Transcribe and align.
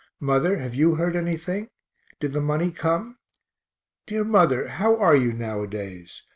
Mother, 0.19 0.57
have 0.57 0.73
you 0.73 0.95
heard 0.95 1.15
anything? 1.15 1.69
did 2.19 2.31
the 2.33 2.41
money 2.41 2.71
come? 2.71 3.19
Dear 4.07 4.23
mother, 4.23 4.67
how 4.67 4.95
are 4.97 5.15
you 5.15 5.31
nowadays? 5.31 6.23